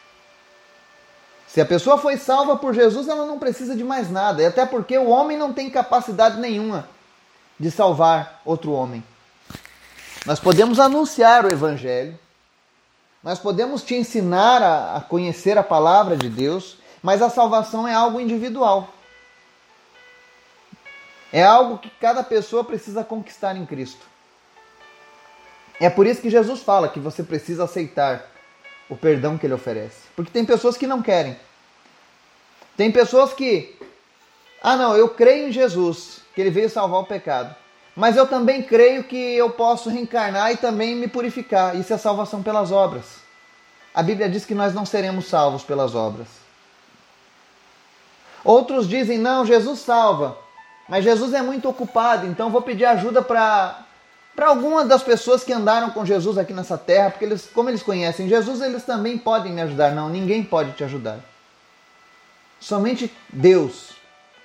Se 1.54 1.60
a 1.60 1.66
pessoa 1.66 1.98
foi 1.98 2.16
salva 2.16 2.56
por 2.56 2.74
Jesus, 2.74 3.10
ela 3.10 3.26
não 3.26 3.38
precisa 3.38 3.76
de 3.76 3.84
mais 3.84 4.10
nada. 4.10 4.42
E 4.42 4.46
até 4.46 4.66
porque 4.66 4.98
o 4.98 5.10
homem 5.10 5.38
não 5.38 5.52
tem 5.52 5.70
capacidade 5.70 6.40
nenhuma 6.40 6.88
de 7.60 7.70
salvar 7.70 8.40
outro 8.46 8.72
homem. 8.72 9.04
Nós 10.26 10.40
podemos 10.40 10.80
anunciar 10.80 11.46
o 11.46 11.52
Evangelho, 11.52 12.18
nós 13.22 13.38
podemos 13.38 13.84
te 13.84 13.96
ensinar 13.96 14.64
a, 14.64 14.96
a 14.96 15.02
conhecer 15.02 15.58
a 15.58 15.64
palavra 15.64 16.16
de 16.16 16.30
Deus, 16.30 16.78
mas 17.04 17.22
a 17.22 17.30
salvação 17.30 17.86
é 17.86 17.94
algo 17.94 18.22
individual. 18.22 18.88
É 21.34 21.44
algo 21.44 21.80
que 21.80 21.90
cada 21.90 22.24
pessoa 22.24 22.64
precisa 22.64 23.04
conquistar 23.04 23.58
em 23.58 23.66
Cristo. 23.66 24.06
É 25.82 25.90
por 25.90 26.08
isso 26.08 26.22
que 26.22 26.30
Jesus 26.30 26.62
fala 26.62 26.88
que 26.88 27.00
você 27.00 27.24
precisa 27.24 27.66
aceitar 27.66 28.31
o 28.92 28.98
perdão 28.98 29.38
que 29.38 29.48
ele 29.48 29.54
oferece. 29.54 30.10
Porque 30.18 30.30
tem 30.30 30.44
pessoas 30.44 30.76
que 30.76 30.86
não 30.86 31.02
querem. 31.02 31.38
Tem 32.76 32.92
pessoas 32.92 33.32
que, 33.32 33.80
ah, 34.62 34.76
não, 34.76 34.98
eu 34.98 35.08
creio 35.08 35.48
em 35.48 35.52
Jesus, 35.52 36.22
que 36.36 36.42
ele 36.42 36.50
veio 36.50 36.70
salvar 36.70 37.00
o 37.00 37.06
pecado. 37.06 37.56
Mas 37.96 38.18
eu 38.18 38.28
também 38.28 38.62
creio 38.62 39.06
que 39.06 39.16
eu 39.16 39.50
posso 39.50 39.90
reencarnar 39.90 40.52
e 40.52 40.58
também 40.58 40.94
me 40.94 41.08
purificar. 41.08 41.74
Isso 41.78 41.94
é 41.94 41.98
salvação 41.98 42.44
pelas 42.44 42.70
obras. 42.70 43.22
A 43.96 44.04
Bíblia 44.04 44.30
diz 44.30 44.46
que 44.46 44.54
nós 44.54 44.74
não 44.74 44.86
seremos 44.86 45.26
salvos 45.26 45.64
pelas 45.64 45.96
obras. 45.96 46.28
Outros 48.44 48.90
dizem: 48.90 49.18
não, 49.18 49.46
Jesus 49.46 49.80
salva, 49.80 50.38
mas 50.90 51.06
Jesus 51.06 51.34
é 51.34 51.42
muito 51.42 51.70
ocupado, 51.70 52.28
então 52.28 52.50
vou 52.50 52.62
pedir 52.62 52.86
ajuda 52.86 53.22
para 53.22 53.86
para 54.36 54.48
algumas 54.48 54.88
das 54.88 55.04
pessoas 55.04 55.44
que 55.44 55.54
andaram 55.54 55.92
com 55.92 56.06
Jesus 56.06 56.38
aqui 56.38 56.54
nessa 56.54 56.78
terra, 56.78 57.12
porque 57.12 57.26
eles, 57.26 57.50
como 57.54 57.70
eles 57.70 57.84
conhecem 57.84 58.30
Jesus, 58.30 58.62
eles 58.62 58.84
também 58.84 59.18
podem 59.18 59.52
me 59.52 59.62
ajudar. 59.62 59.92
Não, 59.92 60.10
ninguém 60.10 60.44
pode 60.44 60.72
te 60.74 60.84
ajudar. 60.84 61.20
Somente 62.60 63.12
Deus 63.30 63.92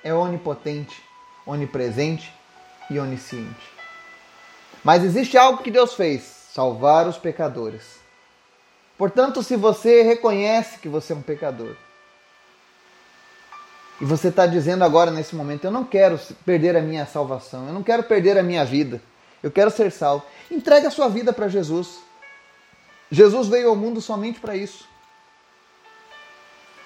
é 0.03 0.13
onipotente, 0.13 1.03
onipresente 1.47 2.33
e 2.91 2.99
onisciente. 2.99 3.77
Mas 4.83 5.05
existe 5.05 5.37
algo 5.37 5.63
que 5.63 5.71
Deus 5.71 5.95
fez: 5.95 6.23
salvar 6.53 7.07
os 7.07 7.19
pecadores. 7.19 7.97
Portanto, 8.97 9.43
se 9.43 9.57
você 9.57 10.03
reconhece 10.03 10.79
que 10.79 10.89
você 10.89 11.13
é 11.13 11.17
um 11.17 11.23
pecador, 11.23 11.77
e 14.01 14.05
você 14.05 14.29
está 14.29 14.47
dizendo 14.47 14.85
agora 14.85 15.11
nesse 15.11 15.35
momento: 15.35 15.65
eu 15.65 15.71
não 15.71 15.85
quero 15.85 16.19
perder 16.45 16.77
a 16.77 16.83
minha 16.83 17.07
salvação, 17.07 17.67
eu 17.67 17.75
não 17.75 17.83
quero 17.83 18.03
perder 18.03 18.39
a 18.39 18.43
minha 18.43 18.65
vida, 18.65 19.01
eu 19.47 19.51
quero 19.53 19.71
ser 19.71 19.93
salvo. 19.93 20.27
Entregue 20.51 20.89
a 20.89 20.91
sua 20.91 21.09
vida 21.09 21.33
para 21.33 21.47
Jesus. 21.47 22.01
Jesus 23.09 23.47
veio 23.47 23.69
ao 23.69 23.77
mundo 23.77 24.01
somente 24.01 24.41
para 24.41 24.57
isso. 24.57 24.89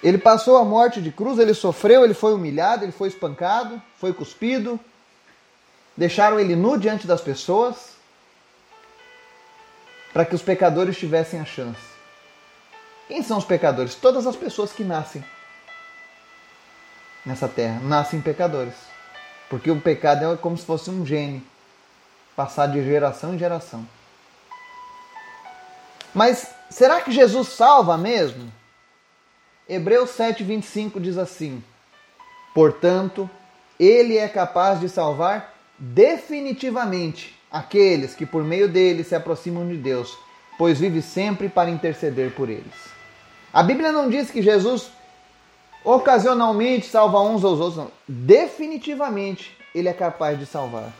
Ele 0.02 0.18
passou 0.18 0.58
a 0.58 0.64
morte 0.64 1.00
de 1.00 1.10
cruz, 1.10 1.38
ele 1.38 1.54
sofreu, 1.54 2.04
ele 2.04 2.12
foi 2.12 2.34
humilhado, 2.34 2.84
ele 2.84 2.92
foi 2.92 3.08
espancado, 3.08 3.80
foi 3.96 4.12
cuspido, 4.12 4.78
deixaram 5.96 6.38
ele 6.38 6.54
nu 6.54 6.76
diante 6.76 7.06
das 7.06 7.22
pessoas 7.22 7.94
para 10.12 10.26
que 10.26 10.34
os 10.34 10.42
pecadores 10.42 10.98
tivessem 10.98 11.40
a 11.40 11.46
chance. 11.46 11.80
Quem 13.08 13.22
são 13.22 13.38
os 13.38 13.44
pecadores? 13.46 13.94
Todas 13.94 14.26
as 14.26 14.36
pessoas 14.36 14.70
que 14.70 14.84
nascem 14.84 15.24
nessa 17.24 17.48
terra 17.48 17.80
nascem 17.80 18.20
pecadores. 18.20 18.74
Porque 19.48 19.70
o 19.70 19.80
pecado 19.80 20.30
é 20.30 20.36
como 20.36 20.58
se 20.58 20.66
fosse 20.66 20.90
um 20.90 21.06
gene 21.06 21.42
passado 22.40 22.72
de 22.72 22.82
geração 22.82 23.34
em 23.34 23.38
geração. 23.38 23.86
Mas 26.14 26.50
será 26.70 27.02
que 27.02 27.12
Jesus 27.12 27.48
salva 27.48 27.98
mesmo? 27.98 28.50
Hebreus 29.68 30.08
7,25 30.16 30.98
diz 30.98 31.18
assim: 31.18 31.62
Portanto, 32.54 33.28
ele 33.78 34.16
é 34.16 34.26
capaz 34.26 34.80
de 34.80 34.88
salvar 34.88 35.54
definitivamente 35.78 37.38
aqueles 37.52 38.14
que 38.14 38.24
por 38.24 38.42
meio 38.42 38.70
dele 38.70 39.04
se 39.04 39.14
aproximam 39.14 39.68
de 39.68 39.76
Deus, 39.76 40.16
pois 40.56 40.80
vive 40.80 41.02
sempre 41.02 41.46
para 41.46 41.68
interceder 41.68 42.30
por 42.30 42.48
eles. 42.48 42.72
A 43.52 43.62
Bíblia 43.62 43.92
não 43.92 44.08
diz 44.08 44.30
que 44.30 44.40
Jesus 44.40 44.90
ocasionalmente 45.84 46.86
salva 46.86 47.20
uns 47.20 47.44
aos 47.44 47.60
outros, 47.60 47.76
não. 47.76 47.90
definitivamente 48.08 49.54
ele 49.74 49.90
é 49.90 49.92
capaz 49.92 50.38
de 50.38 50.46
salvar. 50.46 50.90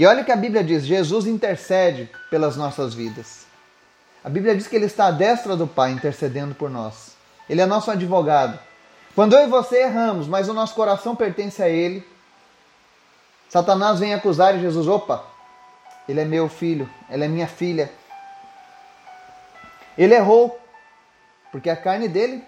E 0.00 0.06
olha 0.06 0.22
o 0.22 0.24
que 0.24 0.32
a 0.32 0.36
Bíblia 0.36 0.64
diz: 0.64 0.86
Jesus 0.86 1.26
intercede 1.26 2.08
pelas 2.30 2.56
nossas 2.56 2.94
vidas. 2.94 3.44
A 4.24 4.30
Bíblia 4.30 4.56
diz 4.56 4.66
que 4.66 4.74
ele 4.74 4.86
está 4.86 5.08
à 5.08 5.10
destra 5.10 5.54
do 5.54 5.66
Pai 5.66 5.90
intercedendo 5.90 6.54
por 6.54 6.70
nós. 6.70 7.14
Ele 7.50 7.60
é 7.60 7.66
nosso 7.66 7.90
advogado. 7.90 8.58
Quando 9.14 9.34
eu 9.34 9.44
e 9.44 9.46
você 9.46 9.82
erramos, 9.82 10.26
mas 10.26 10.48
o 10.48 10.54
nosso 10.54 10.74
coração 10.74 11.14
pertence 11.14 11.62
a 11.62 11.68
ele, 11.68 12.02
Satanás 13.50 14.00
vem 14.00 14.14
acusar 14.14 14.56
e 14.56 14.60
Jesus, 14.62 14.88
opa, 14.88 15.22
ele 16.08 16.22
é 16.22 16.24
meu 16.24 16.48
filho, 16.48 16.88
ela 17.10 17.26
é 17.26 17.28
minha 17.28 17.46
filha. 17.46 17.92
Ele 19.98 20.14
errou, 20.14 20.58
porque 21.52 21.68
a 21.68 21.76
carne 21.76 22.08
dele 22.08 22.42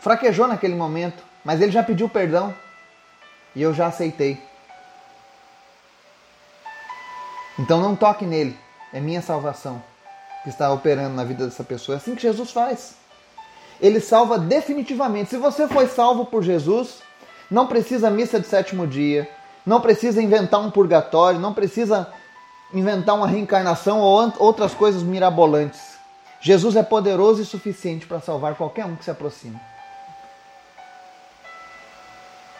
fraquejou 0.00 0.48
naquele 0.48 0.74
momento, 0.74 1.22
mas 1.44 1.60
ele 1.60 1.72
já 1.72 1.82
pediu 1.82 2.08
perdão 2.08 2.54
e 3.54 3.60
eu 3.60 3.74
já 3.74 3.86
aceitei. 3.86 4.40
Então 7.58 7.80
não 7.80 7.96
toque 7.96 8.24
nele, 8.24 8.58
é 8.92 9.00
minha 9.00 9.22
salvação 9.22 9.82
que 10.42 10.50
está 10.50 10.72
operando 10.72 11.16
na 11.16 11.24
vida 11.24 11.44
dessa 11.44 11.64
pessoa. 11.64 11.96
É 11.96 11.98
assim 11.98 12.14
que 12.14 12.22
Jesus 12.22 12.50
faz. 12.50 12.94
Ele 13.80 14.00
salva 14.00 14.38
definitivamente. 14.38 15.30
Se 15.30 15.36
você 15.36 15.66
foi 15.66 15.86
salvo 15.88 16.26
por 16.26 16.42
Jesus, 16.42 17.02
não 17.50 17.66
precisa 17.66 18.10
missa 18.10 18.38
de 18.38 18.46
sétimo 18.46 18.86
dia, 18.86 19.28
não 19.64 19.80
precisa 19.80 20.22
inventar 20.22 20.60
um 20.60 20.70
purgatório, 20.70 21.40
não 21.40 21.52
precisa 21.52 22.12
inventar 22.72 23.14
uma 23.14 23.26
reencarnação 23.26 24.00
ou 24.00 24.32
outras 24.38 24.74
coisas 24.74 25.02
mirabolantes. 25.02 25.96
Jesus 26.40 26.76
é 26.76 26.82
poderoso 26.82 27.42
e 27.42 27.44
suficiente 27.44 28.06
para 28.06 28.20
salvar 28.20 28.54
qualquer 28.54 28.84
um 28.84 28.94
que 28.94 29.04
se 29.04 29.10
aproxime. 29.10 29.58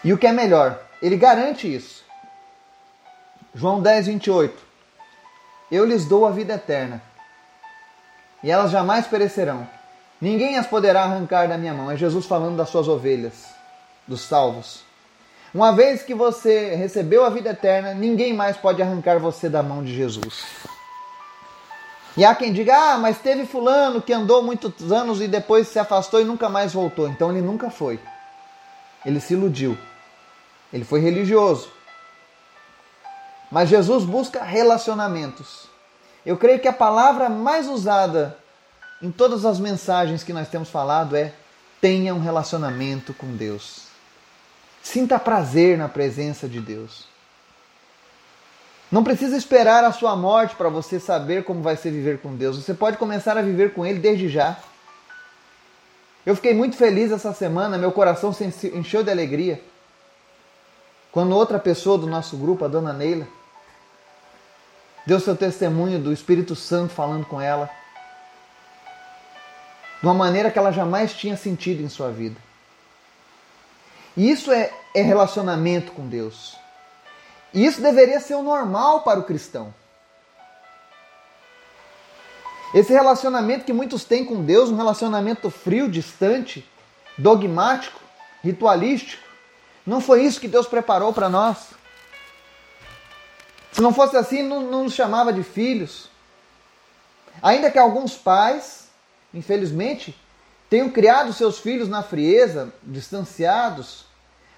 E 0.02 0.12
o 0.12 0.18
que 0.18 0.26
é 0.26 0.32
melhor, 0.32 0.80
ele 1.00 1.16
garante 1.16 1.72
isso. 1.72 2.04
João 3.54 3.80
10, 3.80 4.06
28. 4.06 4.65
Eu 5.70 5.84
lhes 5.84 6.04
dou 6.04 6.26
a 6.26 6.30
vida 6.30 6.54
eterna, 6.54 7.02
e 8.42 8.50
elas 8.50 8.70
jamais 8.70 9.06
perecerão. 9.06 9.68
Ninguém 10.20 10.56
as 10.56 10.66
poderá 10.66 11.02
arrancar 11.02 11.48
da 11.48 11.58
minha 11.58 11.74
mão. 11.74 11.90
É 11.90 11.96
Jesus 11.96 12.26
falando 12.26 12.56
das 12.56 12.70
suas 12.70 12.88
ovelhas, 12.88 13.44
dos 14.06 14.22
salvos. 14.22 14.84
Uma 15.52 15.72
vez 15.72 16.02
que 16.02 16.14
você 16.14 16.74
recebeu 16.74 17.24
a 17.24 17.30
vida 17.30 17.50
eterna, 17.50 17.94
ninguém 17.94 18.32
mais 18.32 18.56
pode 18.56 18.80
arrancar 18.80 19.18
você 19.18 19.48
da 19.48 19.62
mão 19.62 19.82
de 19.82 19.94
Jesus. 19.94 20.44
E 22.16 22.24
há 22.24 22.34
quem 22.34 22.52
diga: 22.52 22.74
ah, 22.74 22.98
mas 22.98 23.18
teve 23.18 23.46
Fulano 23.46 24.00
que 24.00 24.12
andou 24.12 24.42
muitos 24.42 24.90
anos 24.90 25.20
e 25.20 25.28
depois 25.28 25.68
se 25.68 25.78
afastou 25.78 26.20
e 26.20 26.24
nunca 26.24 26.48
mais 26.48 26.72
voltou. 26.72 27.08
Então 27.08 27.30
ele 27.30 27.42
nunca 27.42 27.70
foi. 27.70 28.00
Ele 29.04 29.20
se 29.20 29.34
iludiu. 29.34 29.76
Ele 30.72 30.84
foi 30.84 31.00
religioso. 31.00 31.70
Mas 33.50 33.68
Jesus 33.68 34.04
busca 34.04 34.42
relacionamentos. 34.42 35.68
Eu 36.24 36.36
creio 36.36 36.58
que 36.58 36.68
a 36.68 36.72
palavra 36.72 37.28
mais 37.28 37.68
usada 37.68 38.36
em 39.00 39.10
todas 39.10 39.44
as 39.44 39.60
mensagens 39.60 40.24
que 40.24 40.32
nós 40.32 40.48
temos 40.48 40.68
falado 40.68 41.16
é: 41.16 41.32
tenha 41.80 42.14
um 42.14 42.20
relacionamento 42.20 43.14
com 43.14 43.36
Deus. 43.36 43.86
Sinta 44.82 45.18
prazer 45.18 45.76
na 45.78 45.88
presença 45.88 46.48
de 46.48 46.60
Deus. 46.60 47.06
Não 48.90 49.02
precisa 49.02 49.36
esperar 49.36 49.82
a 49.84 49.92
sua 49.92 50.14
morte 50.14 50.54
para 50.54 50.68
você 50.68 51.00
saber 51.00 51.44
como 51.44 51.60
vai 51.60 51.76
ser 51.76 51.90
viver 51.90 52.20
com 52.20 52.36
Deus. 52.36 52.56
Você 52.56 52.72
pode 52.72 52.96
começar 52.96 53.36
a 53.36 53.42
viver 53.42 53.74
com 53.74 53.84
Ele 53.84 53.98
desde 53.98 54.28
já. 54.28 54.56
Eu 56.24 56.34
fiquei 56.34 56.54
muito 56.54 56.76
feliz 56.76 57.12
essa 57.12 57.32
semana, 57.32 57.78
meu 57.78 57.92
coração 57.92 58.32
se 58.32 58.44
encheu 58.74 59.02
de 59.02 59.10
alegria. 59.10 59.60
Quando 61.16 61.34
outra 61.34 61.58
pessoa 61.58 61.96
do 61.96 62.06
nosso 62.06 62.36
grupo, 62.36 62.66
a 62.66 62.68
dona 62.68 62.92
Neila, 62.92 63.26
deu 65.06 65.18
seu 65.18 65.34
testemunho 65.34 65.98
do 65.98 66.12
Espírito 66.12 66.54
Santo 66.54 66.92
falando 66.92 67.24
com 67.24 67.40
ela, 67.40 67.70
de 69.98 70.06
uma 70.06 70.12
maneira 70.12 70.50
que 70.50 70.58
ela 70.58 70.70
jamais 70.70 71.14
tinha 71.14 71.34
sentido 71.34 71.82
em 71.82 71.88
sua 71.88 72.10
vida. 72.10 72.36
E 74.14 74.30
isso 74.30 74.52
é, 74.52 74.70
é 74.94 75.00
relacionamento 75.00 75.92
com 75.92 76.06
Deus. 76.06 76.54
E 77.54 77.64
isso 77.64 77.80
deveria 77.80 78.20
ser 78.20 78.34
o 78.34 78.42
normal 78.42 79.00
para 79.00 79.18
o 79.18 79.24
cristão. 79.24 79.74
Esse 82.74 82.92
relacionamento 82.92 83.64
que 83.64 83.72
muitos 83.72 84.04
têm 84.04 84.22
com 84.22 84.44
Deus, 84.44 84.68
um 84.68 84.76
relacionamento 84.76 85.48
frio, 85.48 85.88
distante, 85.88 86.70
dogmático, 87.16 88.02
ritualístico, 88.44 89.25
não 89.86 90.00
foi 90.00 90.24
isso 90.24 90.40
que 90.40 90.48
Deus 90.48 90.66
preparou 90.66 91.12
para 91.12 91.28
nós. 91.28 91.68
Se 93.70 93.80
não 93.80 93.94
fosse 93.94 94.16
assim, 94.16 94.42
não, 94.42 94.60
não 94.62 94.84
nos 94.84 94.94
chamava 94.94 95.32
de 95.32 95.42
filhos. 95.42 96.08
Ainda 97.42 97.70
que 97.70 97.78
alguns 97.78 98.14
pais, 98.14 98.88
infelizmente, 99.32 100.18
tenham 100.68 100.90
criado 100.90 101.32
seus 101.32 101.58
filhos 101.58 101.88
na 101.88 102.02
frieza, 102.02 102.72
distanciados, 102.82 104.06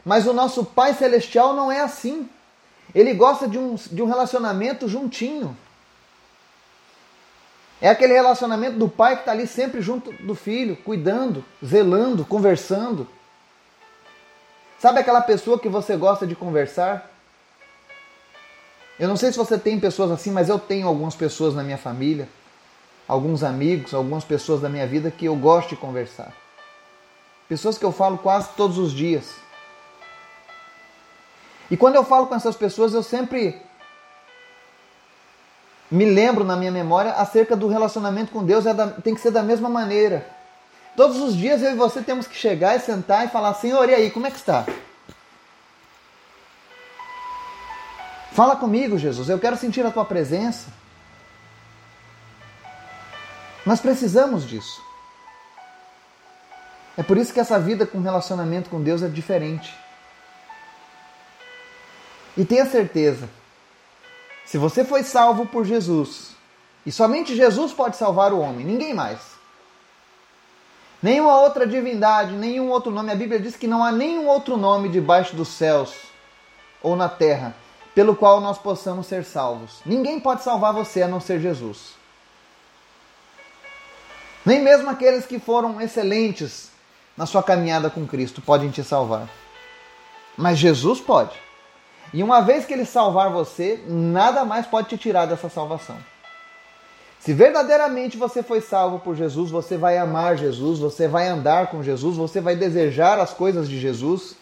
mas 0.05 0.27
o 0.27 0.33
nosso 0.33 0.65
Pai 0.65 0.95
Celestial 0.95 1.55
não 1.55 1.71
é 1.71 1.81
assim. 1.81 2.31
Ele 2.95 3.13
gosta 3.13 3.47
de 3.47 3.59
um, 3.59 3.75
de 3.75 4.03
um 4.03 4.07
relacionamento 4.07 4.89
juntinho. 4.89 5.57
É 7.81 7.89
aquele 7.89 8.13
relacionamento 8.13 8.79
do 8.79 8.89
pai 8.89 9.15
que 9.15 9.23
está 9.23 9.33
ali 9.33 9.47
sempre 9.47 9.81
junto 9.81 10.11
do 10.25 10.35
filho, 10.35 10.77
cuidando, 10.77 11.45
zelando, 11.65 12.25
conversando. 12.25 13.07
Sabe 14.79 15.01
aquela 15.01 15.21
pessoa 15.21 15.59
que 15.59 15.69
você 15.69 15.97
gosta 15.97 16.27
de 16.27 16.37
conversar? 16.37 17.11
Eu 18.99 19.09
não 19.09 19.17
sei 19.17 19.33
se 19.33 19.39
você 19.39 19.59
tem 19.59 19.79
pessoas 19.79 20.11
assim, 20.11 20.31
mas 20.31 20.49
eu 20.49 20.59
tenho 20.59 20.87
algumas 20.87 21.15
pessoas 21.15 21.55
na 21.55 21.63
minha 21.63 21.79
família, 21.79 22.29
alguns 23.07 23.43
amigos, 23.43 23.93
algumas 23.93 24.25
pessoas 24.25 24.61
da 24.61 24.69
minha 24.69 24.87
vida 24.87 25.11
que 25.11 25.27
eu 25.27 25.35
gosto 25.35 25.71
de 25.71 25.77
conversar. 25.77 26.33
Pessoas 27.49 27.77
que 27.77 27.85
eu 27.85 27.91
falo 27.91 28.19
quase 28.19 28.51
todos 28.57 28.79
os 28.79 28.93
dias. 28.93 29.35
E 31.71 31.77
quando 31.77 31.97
eu 31.97 32.05
falo 32.05 32.27
com 32.27 32.35
essas 32.35 32.57
pessoas, 32.57 32.95
eu 32.95 33.03
sempre 33.03 33.61
me 35.91 36.05
lembro 36.05 36.45
na 36.45 36.57
minha 36.57 36.71
memória 36.71 37.13
acerca 37.13 37.57
do 37.57 37.67
relacionamento 37.67 38.31
com 38.31 38.45
Deus, 38.45 38.67
é 38.67 38.75
da, 38.75 38.89
tem 38.89 39.15
que 39.15 39.21
ser 39.21 39.31
da 39.31 39.43
mesma 39.43 39.69
maneira. 39.69 40.38
Todos 40.99 41.19
os 41.19 41.37
dias 41.37 41.63
eu 41.63 41.71
e 41.71 41.77
você 41.77 42.03
temos 42.03 42.27
que 42.27 42.35
chegar 42.35 42.75
e 42.75 42.81
sentar 42.81 43.25
e 43.25 43.29
falar: 43.29 43.55
Senhor, 43.55 43.89
e 43.89 43.95
aí, 43.95 44.11
como 44.11 44.27
é 44.27 44.33
que 44.33 44.37
está? 44.37 44.67
Fala 48.33 48.57
comigo, 48.57 48.99
Jesus, 48.99 49.29
eu 49.29 49.39
quero 49.39 49.57
sentir 49.57 49.87
a 49.87 49.93
tua 49.93 50.05
presença. 50.05 50.67
Nós 53.65 53.79
precisamos 53.79 54.45
disso. 54.45 54.83
É 56.97 57.03
por 57.05 57.17
isso 57.17 57.33
que 57.33 57.39
essa 57.39 57.61
vida 57.61 57.87
com 57.87 58.01
relacionamento 58.01 58.69
com 58.69 58.83
Deus 58.83 59.01
é 59.01 59.09
diferente. 59.09 59.73
E 62.37 62.45
tenha 62.45 62.67
certeza, 62.67 63.31
se 64.45 64.59
você 64.59 64.85
foi 64.85 65.05
salvo 65.05 65.47
por 65.47 65.65
Jesus, 65.65 66.33
e 66.85 66.91
somente 66.91 67.37
Jesus 67.37 67.73
pode 67.73 67.97
salvar 67.97 68.33
o 68.33 68.41
homem, 68.41 68.67
ninguém 68.67 68.93
mais. 68.93 69.38
Nenhuma 71.03 71.41
outra 71.41 71.67
divindade, 71.67 72.33
nenhum 72.33 72.71
outro 72.71 72.91
nome. 72.91 73.13
A 73.13 73.15
Bíblia 73.15 73.39
diz 73.39 73.57
que 73.57 73.69
não 73.69 73.85
há 73.85 73.93
nenhum 73.93 74.27
outro 74.27 74.57
nome 74.57 74.89
debaixo 74.89 75.37
dos 75.37 75.49
céus 75.49 75.95
ou 76.83 76.97
na 76.97 77.09
terra 77.09 77.55
pelo 77.95 78.15
qual 78.15 78.41
nós 78.41 78.59
possamos 78.59 79.07
ser 79.07 79.25
salvos. 79.25 79.81
Ninguém 79.85 80.21
pode 80.21 80.43
salvar 80.43 80.73
você 80.73 81.03
a 81.03 81.09
não 81.09 81.21
ser 81.21 81.41
Jesus. 81.41 81.95
Nem 84.47 84.63
mesmo 84.63 84.89
aqueles 84.89 85.27
que 85.27 85.39
foram 85.39 85.81
excelentes 85.81 86.71
na 87.17 87.27
sua 87.27 87.43
caminhada 87.43 87.91
com 87.91 88.07
Cristo 88.07 88.41
podem 88.41 88.71
te 88.71 88.85
salvar. 88.85 89.29
Mas 90.37 90.59
Jesus 90.59 91.01
pode. 91.01 91.37
E 92.15 92.23
uma 92.23 92.41
vez 92.41 92.65
que 92.65 92.73
ele 92.73 92.85
salvar 92.85 93.31
você, 93.31 93.83
nada 93.87 94.45
mais 94.45 94.65
pode 94.65 94.89
te 94.89 94.97
tirar 94.97 95.27
dessa 95.27 95.49
salvação. 95.49 95.99
Se 97.21 97.33
verdadeiramente 97.33 98.17
você 98.17 98.43
foi 98.43 98.61
salvo 98.61 99.01
por 99.01 99.17
Jesus, 99.17 99.51
você 99.51 99.77
vai 99.77 99.99
amar 99.99 100.37
Jesus, 100.37 100.79
você 100.79 101.09
vai 101.09 101.27
andar 101.27 101.67
com 101.69 101.83
Jesus, 101.83 102.17
você 102.17 102.41
vai 102.41 102.55
desejar 102.55 103.19
as 103.19 103.33
coisas 103.33 103.69
de 103.69 103.79
Jesus. 103.79 104.37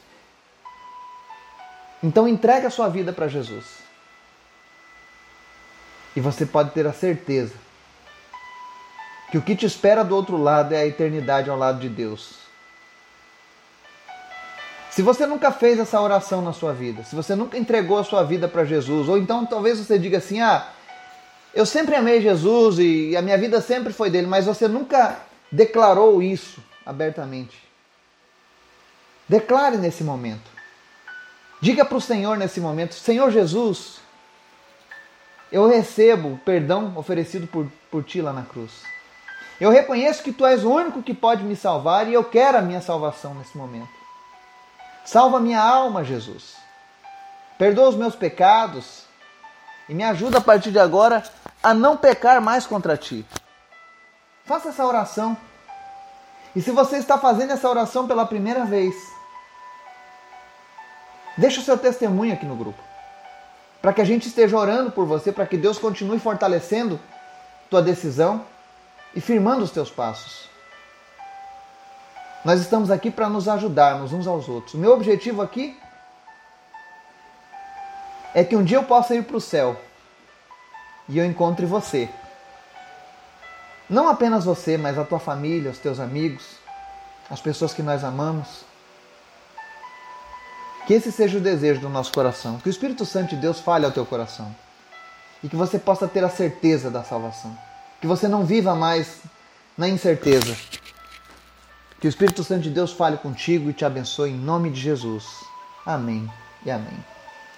Então 2.02 2.28
entregue 2.28 2.66
a 2.66 2.70
sua 2.70 2.88
vida 2.88 3.12
para 3.12 3.28
Jesus. 3.28 3.64
E 6.14 6.20
você 6.20 6.44
pode 6.44 6.70
ter 6.70 6.86
a 6.86 6.92
certeza 6.92 7.54
que 9.30 9.38
o 9.38 9.42
que 9.42 9.56
te 9.56 9.66
espera 9.66 10.04
do 10.04 10.14
outro 10.14 10.36
lado 10.36 10.72
é 10.72 10.78
a 10.78 10.86
eternidade 10.86 11.50
ao 11.50 11.58
lado 11.58 11.80
de 11.80 11.88
Deus. 11.88 12.46
Se 14.90 15.02
você 15.02 15.26
nunca 15.26 15.50
fez 15.50 15.78
essa 15.78 16.00
oração 16.00 16.40
na 16.40 16.52
sua 16.52 16.72
vida, 16.72 17.04
se 17.04 17.14
você 17.14 17.34
nunca 17.34 17.58
entregou 17.58 17.98
a 17.98 18.04
sua 18.04 18.22
vida 18.22 18.48
para 18.48 18.64
Jesus, 18.64 19.08
ou 19.08 19.18
então 19.18 19.44
talvez 19.44 19.78
você 19.78 19.98
diga 19.98 20.18
assim: 20.18 20.40
ah, 20.40 20.68
eu 21.56 21.64
sempre 21.64 21.94
amei 21.94 22.20
Jesus 22.20 22.78
e 22.78 23.16
a 23.16 23.22
minha 23.22 23.38
vida 23.38 23.62
sempre 23.62 23.90
foi 23.90 24.10
dele, 24.10 24.26
mas 24.26 24.44
você 24.44 24.68
nunca 24.68 25.16
declarou 25.50 26.22
isso 26.22 26.62
abertamente. 26.84 27.56
Declare 29.26 29.78
nesse 29.78 30.04
momento. 30.04 30.50
Diga 31.58 31.82
para 31.82 31.96
o 31.96 32.00
Senhor 32.00 32.36
nesse 32.36 32.60
momento: 32.60 32.94
Senhor 32.94 33.30
Jesus, 33.30 34.00
eu 35.50 35.66
recebo 35.66 36.34
o 36.34 36.38
perdão 36.38 36.92
oferecido 36.94 37.46
por, 37.46 37.66
por 37.90 38.04
ti 38.04 38.20
lá 38.20 38.34
na 38.34 38.42
cruz. 38.42 38.82
Eu 39.58 39.70
reconheço 39.70 40.22
que 40.22 40.34
tu 40.34 40.44
és 40.44 40.62
o 40.62 40.70
único 40.70 41.02
que 41.02 41.14
pode 41.14 41.42
me 41.42 41.56
salvar 41.56 42.06
e 42.06 42.12
eu 42.12 42.22
quero 42.22 42.58
a 42.58 42.62
minha 42.62 42.82
salvação 42.82 43.34
nesse 43.34 43.56
momento. 43.56 43.88
Salva 45.06 45.40
minha 45.40 45.62
alma, 45.62 46.04
Jesus. 46.04 46.54
Perdoa 47.56 47.88
os 47.88 47.96
meus 47.96 48.14
pecados 48.14 49.05
e 49.88 49.94
me 49.94 50.04
ajuda 50.04 50.38
a 50.38 50.40
partir 50.40 50.70
de 50.70 50.78
agora 50.78 51.22
a 51.62 51.72
não 51.72 51.96
pecar 51.96 52.40
mais 52.40 52.66
contra 52.66 52.96
ti. 52.96 53.24
Faça 54.44 54.68
essa 54.68 54.84
oração. 54.84 55.36
E 56.54 56.62
se 56.62 56.70
você 56.70 56.96
está 56.96 57.18
fazendo 57.18 57.52
essa 57.52 57.68
oração 57.68 58.06
pela 58.06 58.24
primeira 58.24 58.64
vez, 58.64 58.94
deixa 61.36 61.60
o 61.60 61.64
seu 61.64 61.76
testemunho 61.76 62.32
aqui 62.32 62.46
no 62.46 62.56
grupo. 62.56 62.80
Para 63.82 63.92
que 63.92 64.00
a 64.00 64.04
gente 64.04 64.26
esteja 64.26 64.56
orando 64.56 64.90
por 64.90 65.06
você, 65.06 65.30
para 65.30 65.46
que 65.46 65.56
Deus 65.56 65.78
continue 65.78 66.18
fortalecendo 66.18 66.98
tua 67.68 67.82
decisão 67.82 68.44
e 69.14 69.20
firmando 69.20 69.62
os 69.62 69.70
teus 69.70 69.90
passos. 69.90 70.48
Nós 72.44 72.60
estamos 72.60 72.90
aqui 72.90 73.10
para 73.10 73.28
nos 73.28 73.48
ajudarmos 73.48 74.12
uns 74.12 74.26
aos 74.26 74.48
outros. 74.48 74.74
O 74.74 74.78
meu 74.78 74.92
objetivo 74.92 75.42
aqui 75.42 75.76
é 78.36 78.44
que 78.44 78.54
um 78.54 78.62
dia 78.62 78.76
eu 78.76 78.84
possa 78.84 79.14
ir 79.14 79.24
para 79.24 79.38
o 79.38 79.40
céu 79.40 79.80
e 81.08 81.16
eu 81.16 81.24
encontre 81.24 81.64
você. 81.64 82.06
Não 83.88 84.10
apenas 84.10 84.44
você, 84.44 84.76
mas 84.76 84.98
a 84.98 85.04
tua 85.04 85.18
família, 85.18 85.70
os 85.70 85.78
teus 85.78 85.98
amigos, 85.98 86.44
as 87.30 87.40
pessoas 87.40 87.72
que 87.72 87.82
nós 87.82 88.04
amamos. 88.04 88.62
Que 90.86 90.92
esse 90.92 91.10
seja 91.10 91.38
o 91.38 91.40
desejo 91.40 91.80
do 91.80 91.88
nosso 91.88 92.12
coração. 92.12 92.58
Que 92.58 92.68
o 92.68 92.70
Espírito 92.70 93.06
Santo 93.06 93.30
de 93.30 93.36
Deus 93.36 93.58
fale 93.58 93.86
ao 93.86 93.90
teu 93.90 94.04
coração. 94.04 94.54
E 95.42 95.48
que 95.48 95.56
você 95.56 95.78
possa 95.78 96.06
ter 96.06 96.22
a 96.22 96.28
certeza 96.28 96.90
da 96.90 97.02
salvação. 97.02 97.56
Que 98.02 98.06
você 98.06 98.28
não 98.28 98.44
viva 98.44 98.74
mais 98.74 99.22
na 99.78 99.88
incerteza, 99.88 100.54
que 102.00 102.06
o 102.06 102.10
Espírito 102.10 102.44
Santo 102.44 102.64
de 102.64 102.70
Deus 102.70 102.92
fale 102.92 103.16
contigo 103.16 103.70
e 103.70 103.72
te 103.72 103.84
abençoe 103.84 104.30
em 104.30 104.38
nome 104.38 104.68
de 104.68 104.80
Jesus. 104.80 105.24
Amém 105.86 106.30
e 106.66 106.70
amém. 106.70 107.15